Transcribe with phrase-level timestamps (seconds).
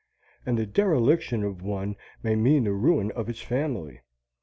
[0.47, 4.01] And the dereliction of one may mean the ruin of its family.